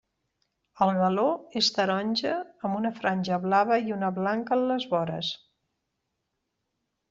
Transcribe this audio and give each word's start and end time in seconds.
El 0.85 0.93
galó 0.99 1.25
és 1.61 1.69
taronja 1.75 2.31
amb 2.69 2.79
una 2.79 2.93
franja 3.03 3.39
blava 3.45 3.79
i 3.91 3.95
una 3.99 4.13
blanca 4.19 4.61
en 4.61 4.67
les 4.75 4.89
vores. 4.97 5.33